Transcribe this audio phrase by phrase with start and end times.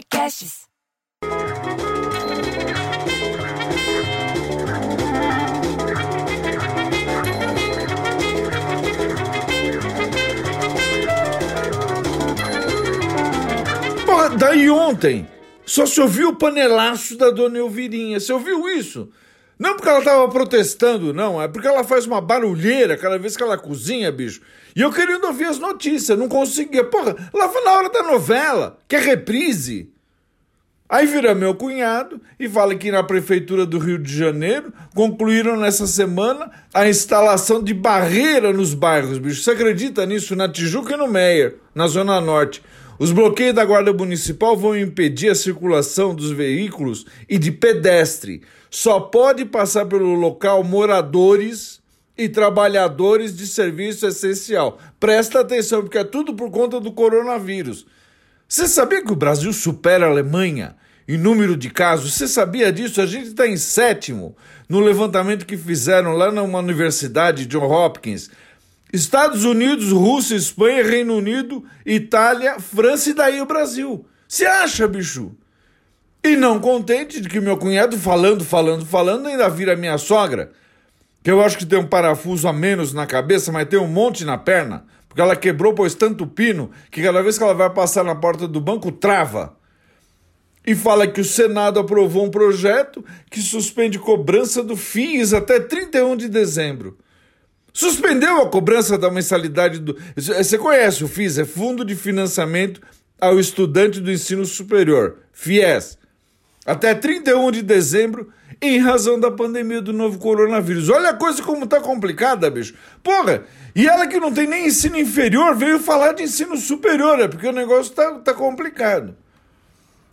[0.00, 0.68] Podcasts.
[14.38, 15.28] Daí ontem
[15.66, 18.18] só se ouviu o panelaço da dona Elvirinha.
[18.18, 19.10] Você ouviu isso?
[19.60, 21.40] Não porque ela tava protestando, não.
[21.40, 24.40] É porque ela faz uma barulheira cada vez que ela cozinha, bicho.
[24.74, 26.82] E eu querendo ouvir as notícias, não conseguia.
[26.82, 29.92] Porra, lá na hora da novela, que é reprise.
[30.90, 35.86] Aí vira meu cunhado e fala que na Prefeitura do Rio de Janeiro concluíram nessa
[35.86, 39.40] semana a instalação de barreira nos bairros, bicho.
[39.40, 40.34] Você acredita nisso?
[40.34, 42.60] Na Tijuca e no Meier, na Zona Norte.
[42.98, 48.42] Os bloqueios da Guarda Municipal vão impedir a circulação dos veículos e de pedestre.
[48.68, 51.80] Só pode passar pelo local moradores
[52.18, 54.76] e trabalhadores de serviço essencial.
[54.98, 57.86] Presta atenção, porque é tudo por conta do coronavírus.
[58.50, 60.74] Você sabia que o Brasil supera a Alemanha
[61.06, 62.14] em número de casos?
[62.14, 63.00] Você sabia disso?
[63.00, 64.36] A gente está em sétimo
[64.68, 68.28] no levantamento que fizeram lá numa universidade, John Hopkins.
[68.92, 74.04] Estados Unidos, Rússia, Espanha, Reino Unido, Itália, França e daí o Brasil.
[74.26, 75.30] Você acha, bicho?
[76.24, 80.50] E não contente de que meu cunhado falando, falando, falando, ainda vira minha sogra,
[81.22, 84.24] que eu acho que tem um parafuso a menos na cabeça, mas tem um monte
[84.24, 88.04] na perna, porque ela quebrou, pois tanto pino, que cada vez que ela vai passar
[88.04, 89.58] na porta do banco, trava.
[90.64, 96.16] E fala que o Senado aprovou um projeto que suspende cobrança do FIIs até 31
[96.16, 96.96] de dezembro.
[97.72, 99.96] Suspendeu a cobrança da mensalidade do.
[100.14, 101.38] Você conhece o FIS?
[101.38, 102.80] É Fundo de Financiamento
[103.20, 105.98] ao Estudante do Ensino Superior, FIES.
[106.64, 110.88] Até 31 de dezembro, em razão da pandemia do novo coronavírus.
[110.90, 112.74] Olha a coisa como tá complicada, bicho.
[113.02, 113.44] Porra,
[113.74, 117.46] e ela que não tem nem ensino inferior veio falar de ensino superior, é porque
[117.46, 119.16] o negócio tá, tá complicado.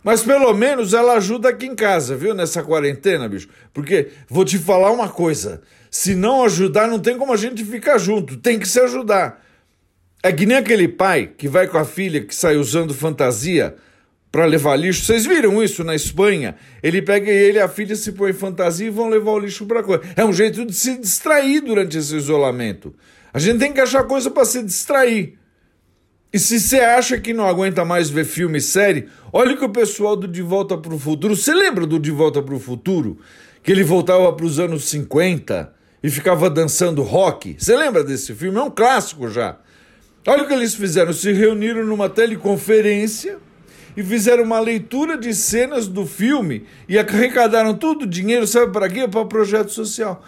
[0.02, 2.34] Mas pelo menos ela ajuda aqui em casa, viu?
[2.34, 3.48] Nessa quarentena, bicho.
[3.74, 5.60] Porque vou te falar uma coisa:
[5.90, 9.44] se não ajudar, não tem como a gente ficar junto, tem que se ajudar.
[10.22, 13.76] É que nem aquele pai que vai com a filha que sai usando fantasia
[14.30, 15.04] para levar lixo.
[15.04, 16.56] Vocês viram isso na Espanha?
[16.82, 20.02] Ele pega ele a filha se põe fantasia e vão levar o lixo para coisa.
[20.16, 22.94] É um jeito de se distrair durante esse isolamento.
[23.32, 25.38] A gente tem que achar coisa para se distrair.
[26.32, 29.70] E se você acha que não aguenta mais ver filme e série, olha que o
[29.70, 31.34] pessoal do De Volta para o Futuro.
[31.34, 33.18] Você lembra do De Volta para o Futuro?
[33.62, 35.72] Que ele voltava para os anos 50
[36.02, 37.56] e ficava dançando rock.
[37.58, 38.58] Você lembra desse filme?
[38.58, 39.58] É um clássico já.
[40.26, 43.38] Olha o que eles fizeram: se reuniram numa teleconferência
[43.96, 48.88] e fizeram uma leitura de cenas do filme e arrecadaram todo o dinheiro, sabe para
[48.88, 49.06] quê?
[49.08, 50.24] Para projeto social.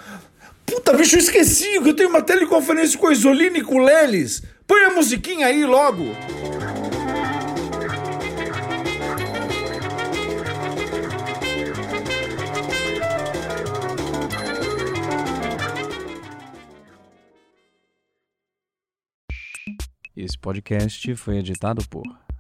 [0.67, 3.85] Puta, bicho, eu esqueci que eu tenho uma teleconferência com a Isolina e com o
[3.85, 4.43] Lelis.
[4.67, 6.05] Põe a musiquinha aí logo.
[20.17, 22.05] Esse podcast foi editado por